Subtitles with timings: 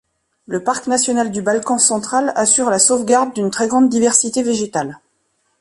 [0.47, 4.97] Le parc national du Balkan central assure la sauvegarde d’une très grande diversité végétale.